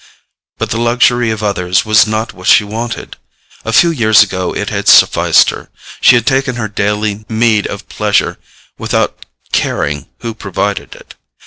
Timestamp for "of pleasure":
7.67-8.39